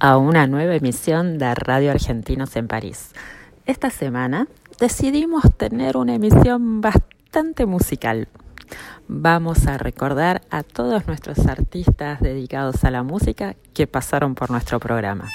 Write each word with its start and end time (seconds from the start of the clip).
a 0.00 0.16
una 0.16 0.46
nueva 0.46 0.74
emisión 0.74 1.38
de 1.38 1.54
Radio 1.54 1.90
Argentinos 1.90 2.56
en 2.56 2.66
París. 2.66 3.12
Esta 3.64 3.90
semana 3.90 4.48
decidimos 4.80 5.44
tener 5.56 5.96
una 5.96 6.14
emisión 6.14 6.80
bastante 6.80 7.64
musical. 7.64 8.28
Vamos 9.06 9.66
a 9.66 9.78
recordar 9.78 10.42
a 10.50 10.62
todos 10.62 11.06
nuestros 11.06 11.46
artistas 11.46 12.20
dedicados 12.20 12.82
a 12.84 12.90
la 12.90 13.02
música 13.02 13.54
que 13.72 13.86
pasaron 13.86 14.34
por 14.34 14.50
nuestro 14.50 14.80
programa. 14.80 15.28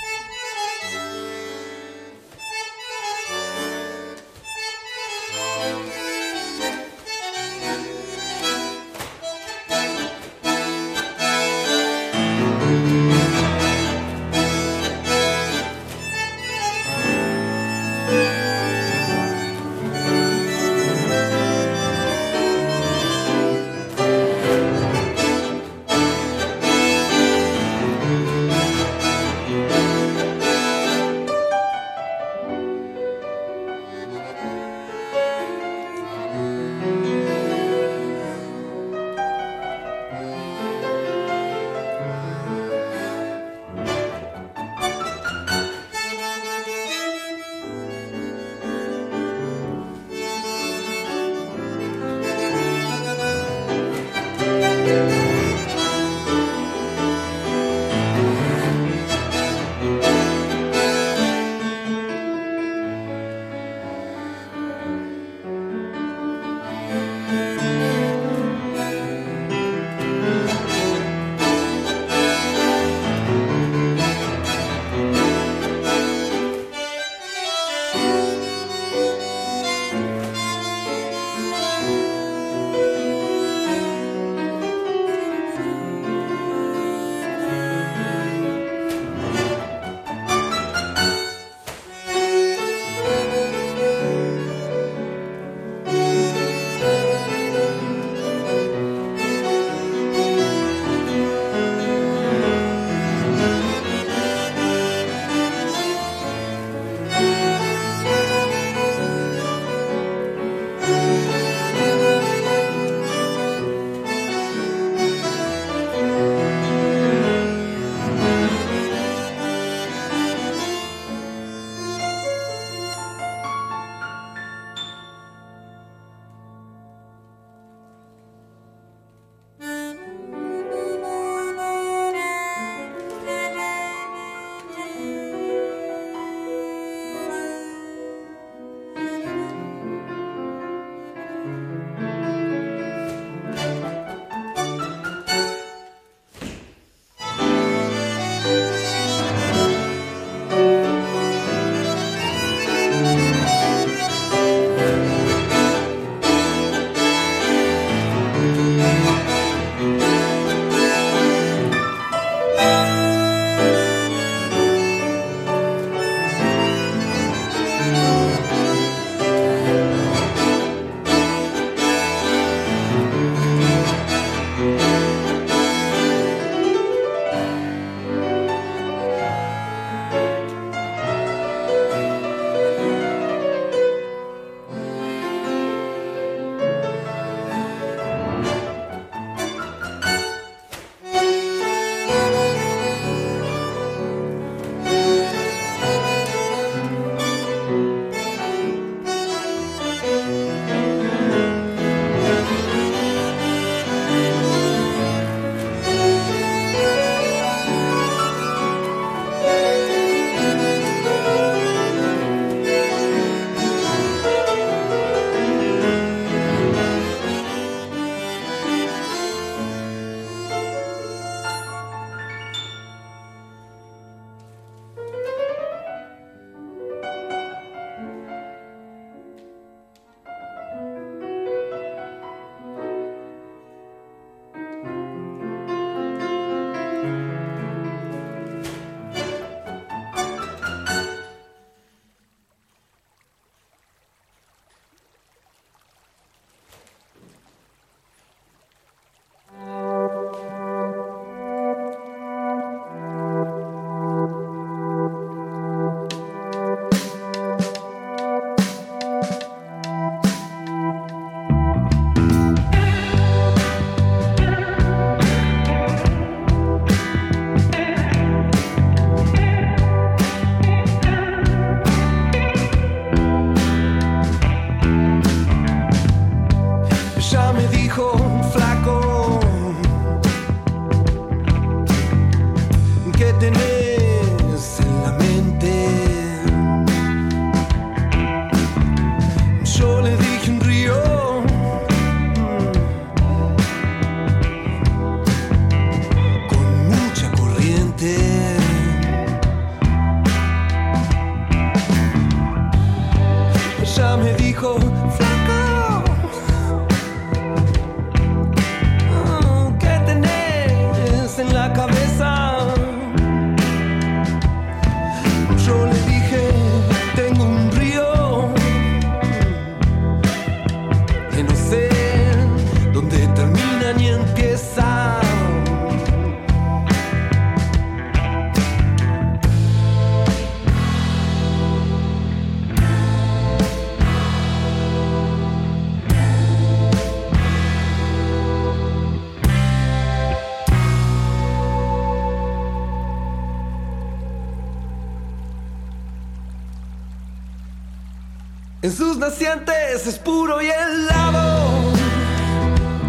En 348.84 348.92
sus 348.92 349.16
nacientes 349.16 350.06
es 350.06 350.20
puro 350.20 350.62
y 350.62 350.66
helado. 350.66 351.94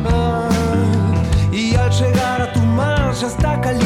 Ah, 0.09 0.49
y 1.51 1.75
al 1.75 1.91
llegar 1.91 2.43
a 2.43 2.53
tu 2.53 2.61
mar 2.61 3.13
ya 3.13 3.27
está 3.27 3.61
caliente. 3.61 3.84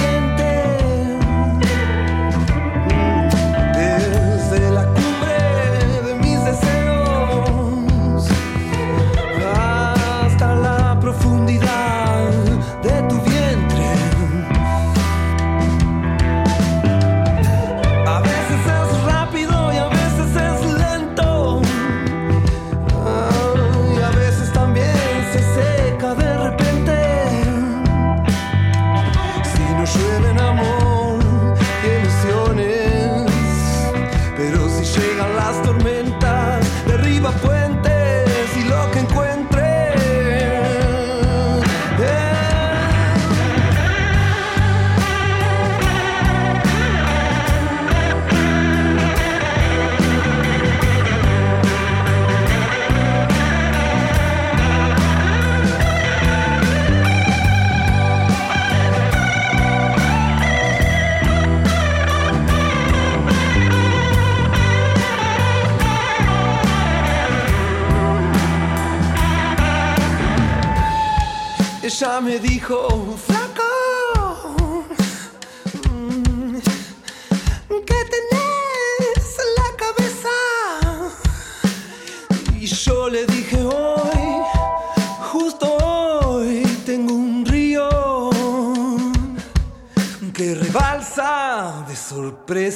De 92.54 92.70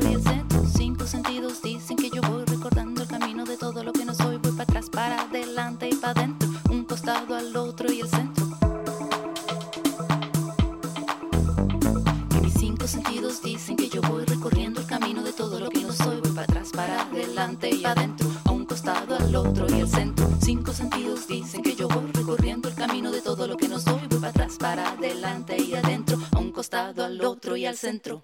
otro 0.00 0.08
y 0.08 0.14
el 0.14 0.22
centro. 0.22 0.64
Cinco 0.76 1.06
sentidos 1.06 1.62
dicen 1.62 1.96
que 1.96 2.10
yo 2.10 2.22
voy 2.22 2.44
recordando 2.44 3.02
el 3.02 3.08
camino 3.08 3.44
de 3.44 3.56
todo 3.56 3.82
lo 3.82 3.92
que 3.92 4.04
no 4.04 4.14
soy. 4.14 4.36
Voy 4.38 4.52
para 4.52 4.62
atrás, 4.64 4.90
para 4.90 5.22
adelante 5.22 5.88
y 5.90 5.94
para 5.94 6.20
adentro, 6.20 6.48
un 6.70 6.84
costado 6.84 7.34
al 7.34 7.56
otro 7.56 7.92
y 7.92 8.00
el 8.00 8.08
centro. 8.08 8.46
Que 12.30 12.40
mis 12.40 12.54
cinco 12.54 12.86
sentidos 12.86 13.42
dicen 13.42 13.76
que 13.76 13.88
yo 13.88 14.00
voy 14.02 14.24
recorriendo 14.24 14.80
el 14.80 14.86
camino 14.86 15.22
de 15.22 15.32
todo 15.32 15.60
lo 15.60 15.68
que 15.70 15.82
no 15.82 15.92
soy. 15.92 16.20
Voy 16.20 16.32
para 16.32 16.44
atrás, 16.44 16.70
para 16.74 17.02
adelante 17.02 17.70
y 17.70 17.84
adentro, 17.84 18.28
a 18.44 18.52
un 18.52 18.64
costado 18.64 19.16
al 19.16 19.36
otro 19.36 19.66
y 19.68 19.80
el 19.80 19.88
centro. 19.88 20.28
Cinco 20.40 20.72
sentidos 20.72 21.26
dicen 21.26 21.62
que 21.62 21.74
yo 21.74 21.88
voy 21.88 22.10
recorriendo 22.12 22.68
el 22.68 22.74
camino 22.74 23.10
de 23.10 23.20
todo 23.20 23.46
lo 23.46 23.56
que 23.56 23.68
no 23.68 23.78
soy. 23.78 24.00
Voy 24.08 24.18
para 24.18 24.30
atrás, 24.30 24.56
para 24.58 24.92
adelante 24.92 25.60
y 25.60 25.74
adentro, 25.74 26.18
a 26.32 26.38
un 26.38 26.52
costado 26.52 27.04
al 27.04 27.22
otro 27.24 27.56
y 27.56 27.66
al 27.66 27.76
centro. 27.76 28.22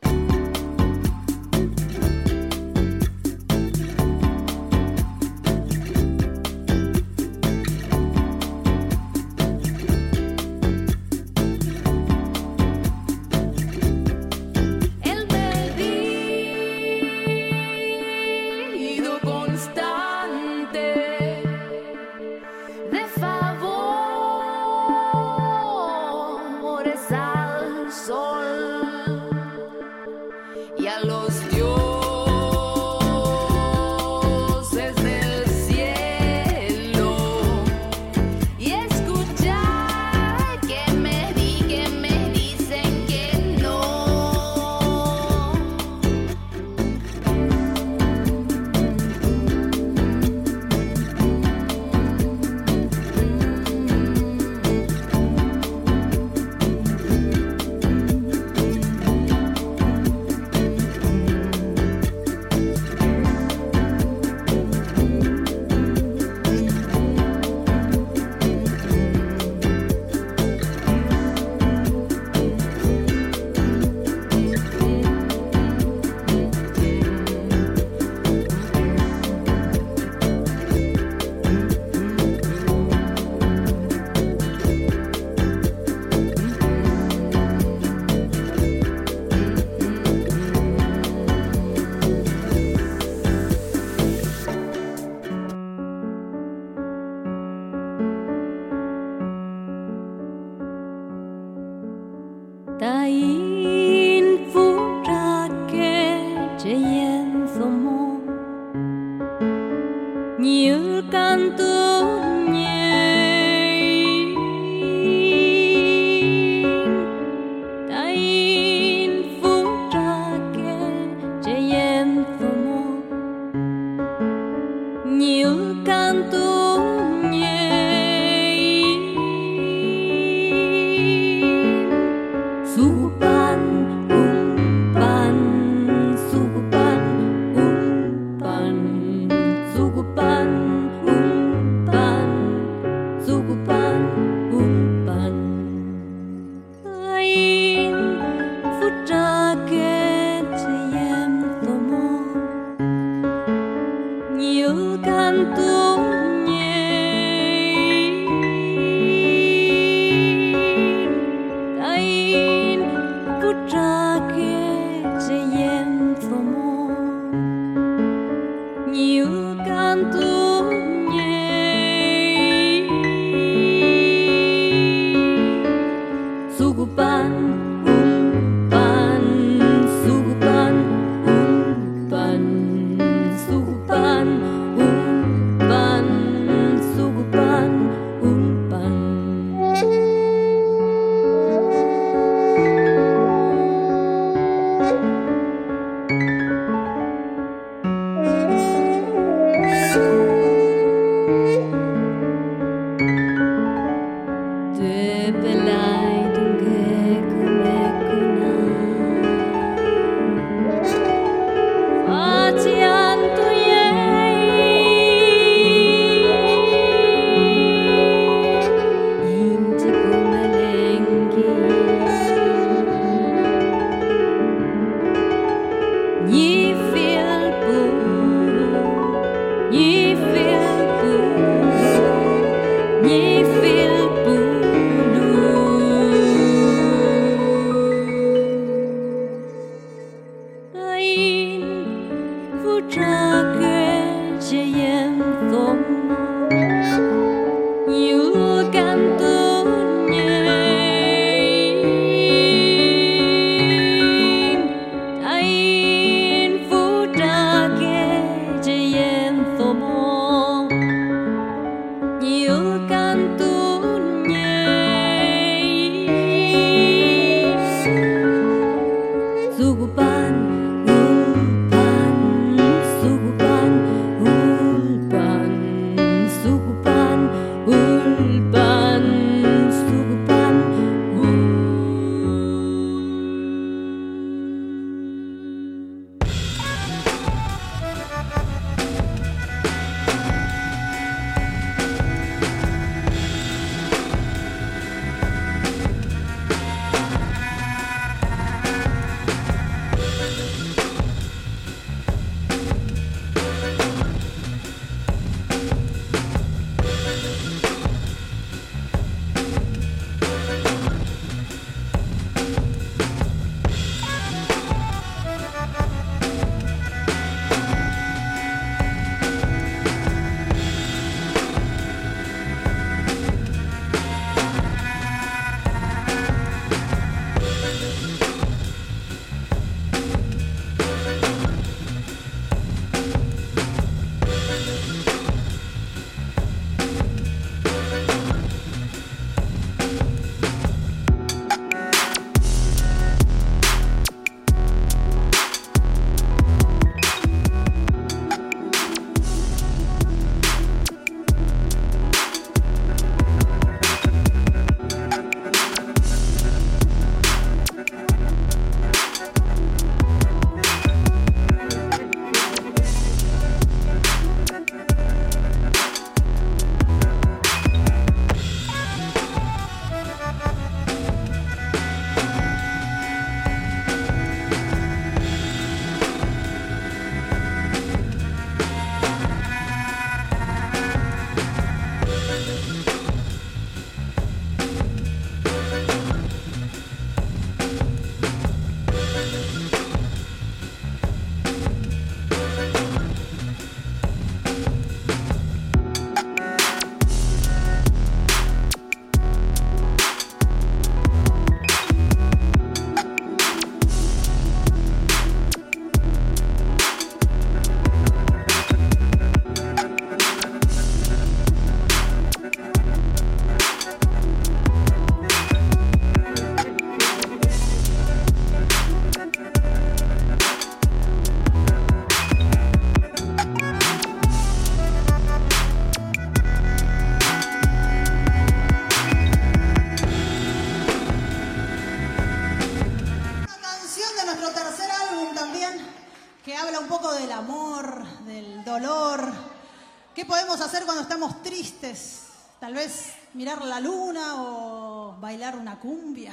mirar 443.46 443.64
la 443.64 443.78
luna 443.78 444.42
o 444.42 445.16
bailar 445.20 445.56
una 445.56 445.78
cumbia. 445.78 446.32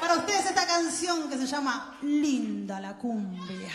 Para 0.00 0.16
ustedes 0.16 0.46
esta 0.46 0.66
canción 0.66 1.30
que 1.30 1.38
se 1.38 1.46
llama 1.46 1.96
Linda 2.02 2.80
la 2.80 2.96
cumbia. 2.96 3.70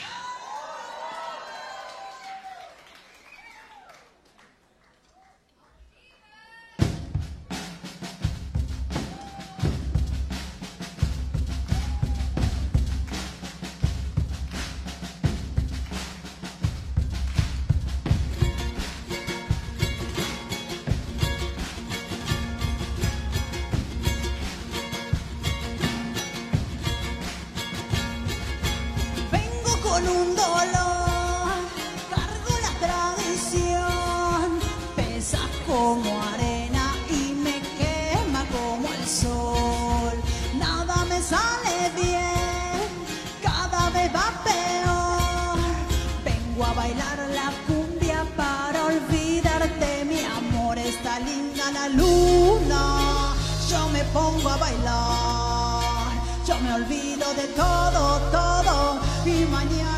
yo 53.70 53.90
me 53.90 54.04
pongo 54.14 54.50
a 54.50 54.58
bailar, 54.58 55.84
yo 56.46 56.56
me 56.60 56.74
olvido 56.74 57.34
de 57.34 57.48
todo, 57.56 58.20
todo 58.32 59.00
y 59.26 59.46
mañana. 59.46 59.95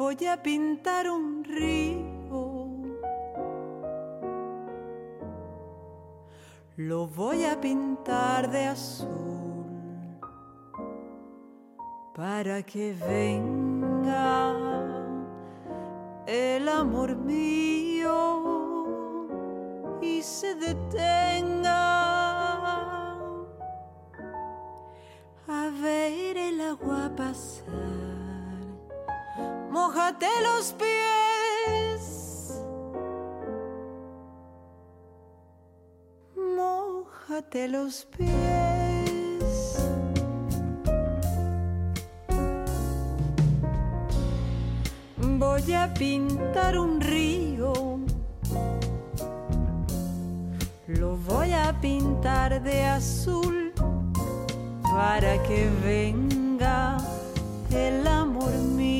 voy 0.00 0.24
a 0.24 0.42
pintar 0.42 1.10
un 1.10 1.44
río. 1.44 2.40
Lo 6.78 7.06
voy 7.06 7.44
a 7.44 7.60
pintar 7.60 8.50
de 8.50 8.64
azul 8.64 9.08
para 12.14 12.62
que 12.62 12.94
venga 12.94 14.54
el 16.26 16.66
amor 16.66 17.14
mío 17.16 18.16
y 20.00 20.22
se 20.22 20.54
detenga 20.54 21.82
a 25.46 25.70
ver 25.82 26.38
el 26.38 26.58
agua 26.62 27.12
pasar 27.14 28.09
mojate 29.80 30.32
los 30.42 30.74
pies. 30.80 32.02
Mojate 36.36 37.68
los 37.68 38.06
pies. 38.16 39.48
Voy 45.38 45.72
a 45.72 45.94
pintar 45.94 46.78
un 46.78 47.00
río. 47.00 47.72
Lo 50.88 51.16
voy 51.16 51.52
a 51.52 51.72
pintar 51.80 52.62
de 52.62 52.84
azul 52.84 53.72
para 54.82 55.42
que 55.44 55.70
venga 55.82 56.98
el 57.70 58.06
amor 58.06 58.52
mío. 58.76 58.99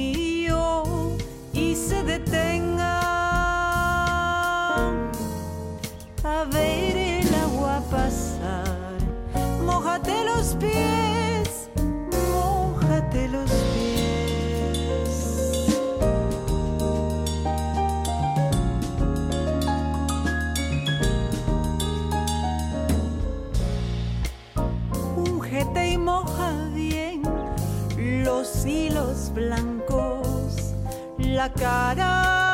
piece 1.80 1.92
of 1.92 2.06
the 2.06 2.18
thing 2.30 2.79
la 31.40 31.48
cara. 31.48 32.49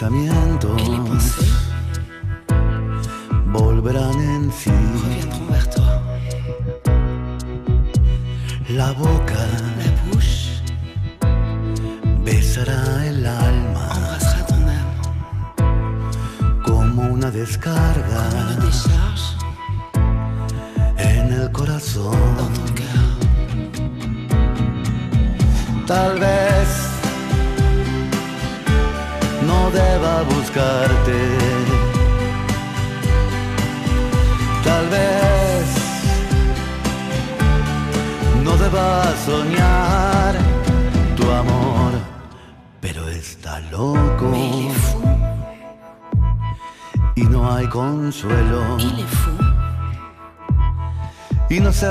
pensamientos 0.00 0.80
volverán 3.52 4.18
en 4.18 4.50
sí. 4.50 4.99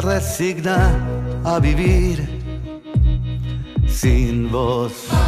resigna 0.01 0.91
a 1.43 1.59
vivir 1.59 2.27
sin 3.87 4.49
vos. 4.51 5.18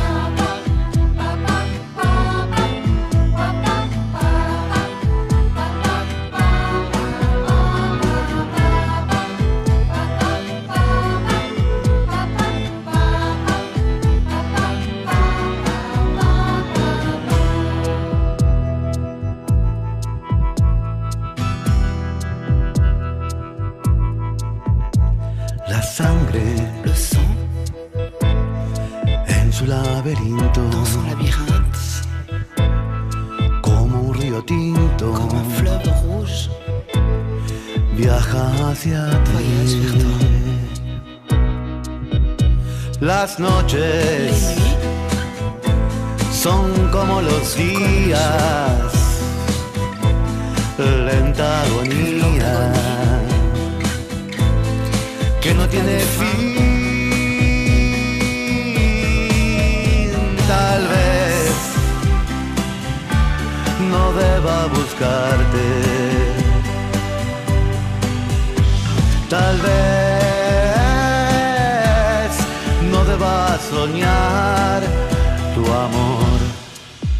Las 43.00 43.38
noches 43.40 44.56
son 46.34 46.90
como 46.92 47.22
los 47.22 47.56
días, 47.56 48.92
lenta 50.80 51.62
agonía 51.62 52.74
que 55.42 55.54
no 55.54 55.68
tiene 55.68 56.00
fin. 56.00 56.56
Tal 60.48 60.88
vez 60.88 61.54
no 63.92 64.12
deba 64.14 64.66
buscarte. 64.68 66.41
Tal 69.32 69.58
vez 69.62 69.72
no 72.92 73.06
deba 73.06 73.58
soñar 73.70 74.82
tu 75.56 75.62
amor, 75.72 76.40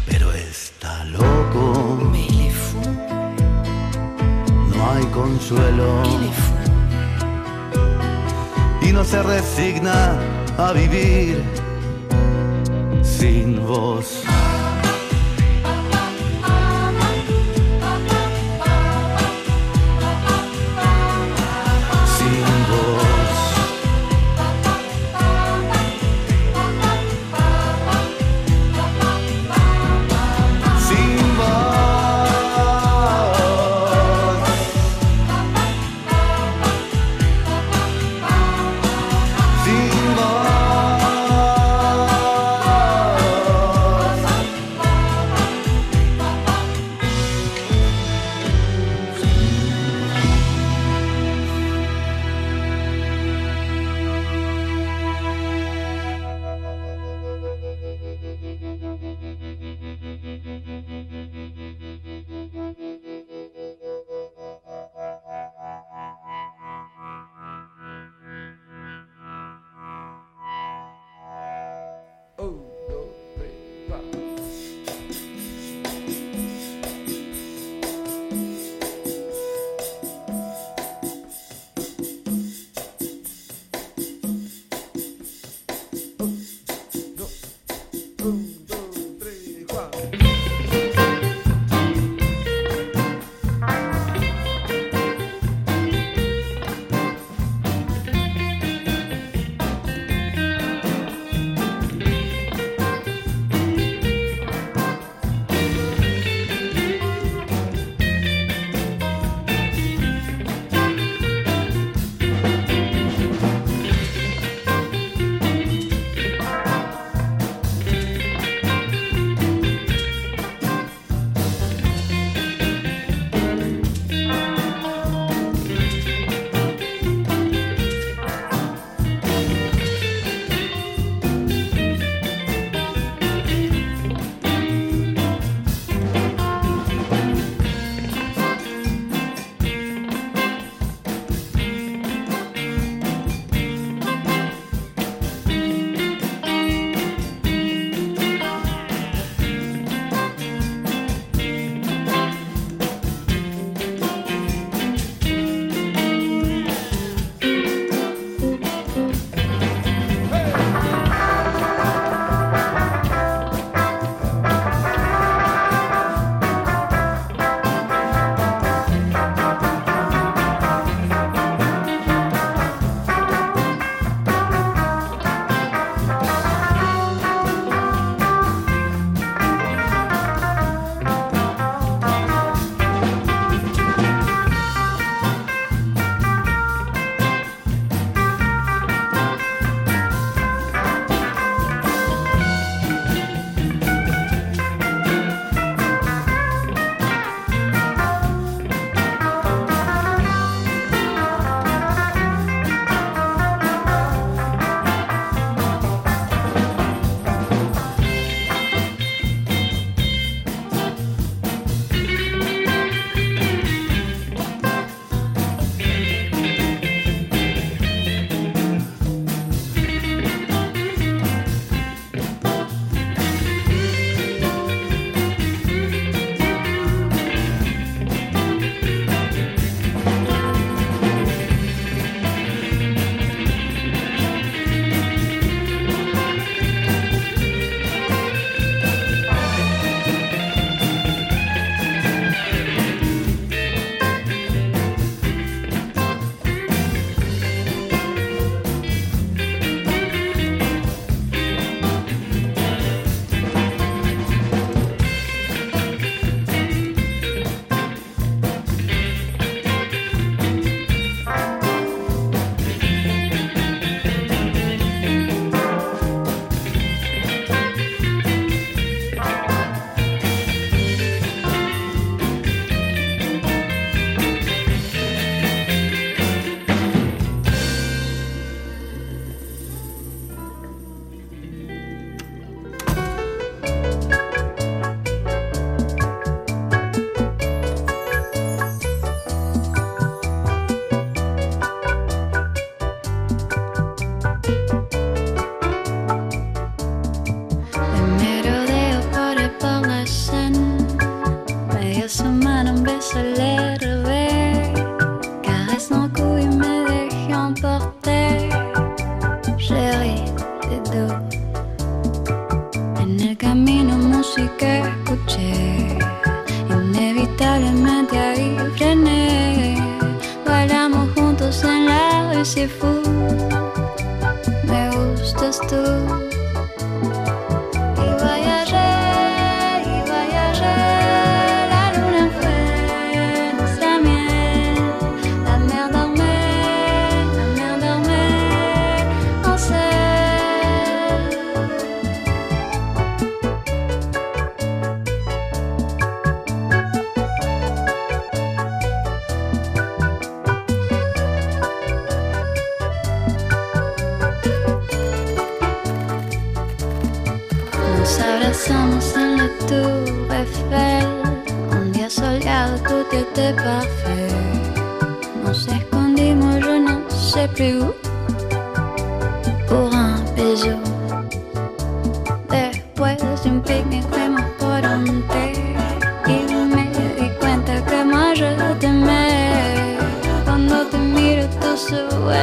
pero 0.04 0.30
está 0.30 1.06
loco, 1.06 1.98
no 4.74 4.90
hay 4.90 5.06
consuelo 5.06 6.02
y 8.82 8.92
no 8.92 9.04
se 9.04 9.22
resigna 9.22 10.18
a 10.58 10.72
vivir 10.72 11.42
sin 13.02 13.66
voz. 13.66 14.21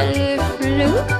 flou. 0.00 1.19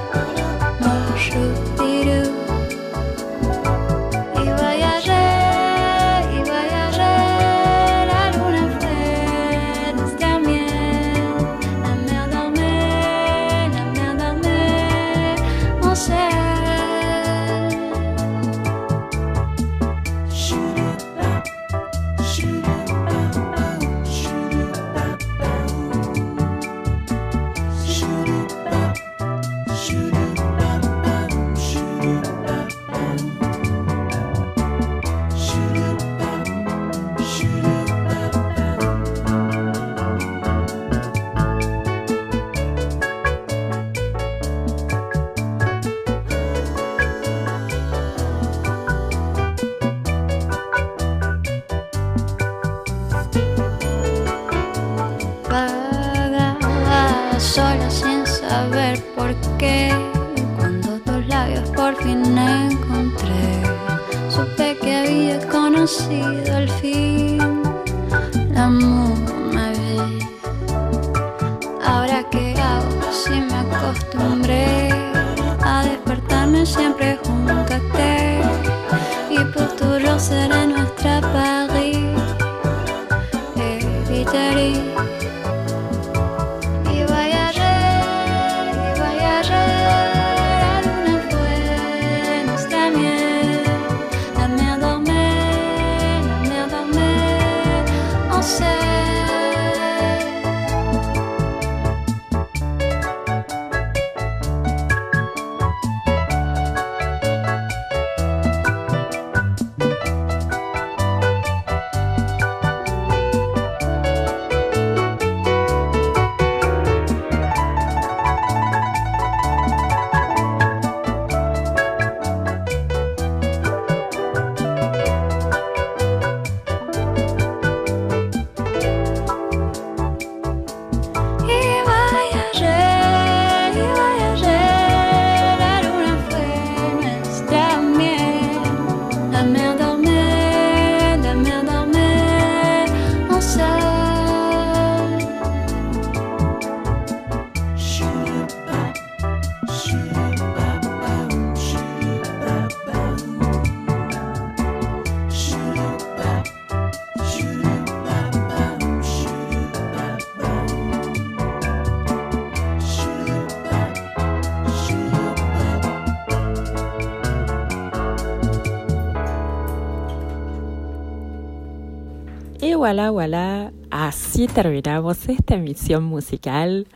Y 172.61 172.75
voilà, 172.75 173.09
voilà, 173.09 173.71
así 173.89 174.45
terminamos 174.45 175.27
esta 175.27 175.55
emisión 175.55 176.03
musical. 176.03 176.87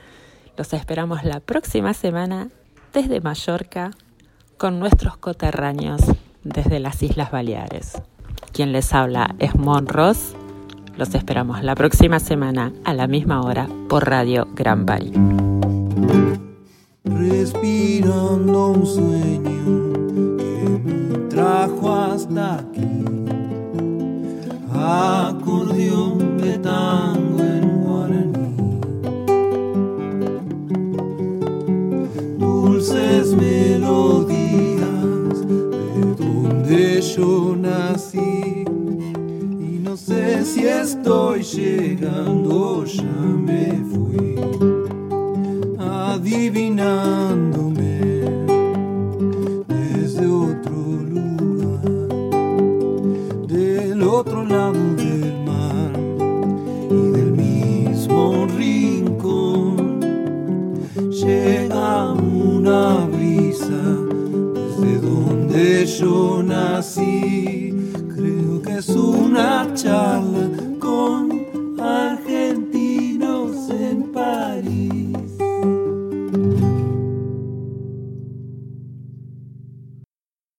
Los 0.58 0.74
esperamos 0.74 1.24
la 1.24 1.40
próxima 1.40 1.96
semana 1.96 2.50
desde 2.94 3.20
Mallorca 3.20 3.90
con 4.58 4.80
nuestros 4.80 5.18
coterráneos 5.18 6.02
desde 6.44 6.80
las 6.80 7.02
Islas 7.02 7.32
Baleares. 7.32 8.00
Quien 8.54 8.72
les 8.74 8.94
habla 8.94 9.34
es 9.40 9.56
Mon 9.56 9.88
Ross. 9.88 10.36
Los 10.98 11.16
esperamos 11.16 11.64
la 11.64 11.74
próxima 11.74 12.20
semana 12.20 12.72
a 12.84 12.94
la 12.94 13.08
misma 13.08 13.42
hora 13.42 13.68
por 13.90 14.08
Radio 14.08 14.48
Gran 14.54 14.86
Bari. 14.86 15.14
Respirando 17.06 18.68
un 18.68 18.86
sueño 18.86 20.38
que 20.38 20.80
me 20.84 21.18
trajo 21.28 21.92
hasta 21.92 22.60
aquí 22.60 23.05
acordeón 24.86 26.38
de 26.38 26.60
tango 26.60 27.44
en 27.44 27.84
guaraní. 27.84 28.54
Dulces 32.38 33.34
melodías 33.36 34.78
de 35.48 36.16
donde 36.24 37.02
yo 37.02 37.56
nací. 37.56 38.64
Y 39.68 39.70
no 39.84 39.98
sé 39.98 40.46
si 40.46 40.68
estoy 40.68 41.42
llegando, 41.42 42.86
ya 42.86 43.18
me 43.48 43.82
fui 43.92 44.36
adivinándome. 45.80 47.95
Otro 54.20 54.46
lado 54.46 54.96
del 54.96 55.44
mar 55.44 55.92
y 56.90 57.12
del 57.18 57.32
mismo 57.34 58.48
rincón 58.58 60.00
llega 61.12 62.14
una 62.14 63.08
brisa 63.08 63.84
desde 64.54 65.00
donde 65.02 65.86
yo 65.86 66.42
nací. 66.42 67.74
Creo 68.16 68.62
que 68.62 68.78
es 68.78 68.88
una 68.90 69.74
charla 69.74 70.50
con 70.80 71.25